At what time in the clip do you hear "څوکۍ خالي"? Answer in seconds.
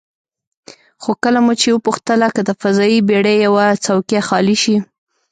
3.85-4.55